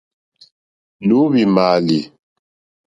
Nǒhwì 1.07 1.41
mààlì. 1.55 1.99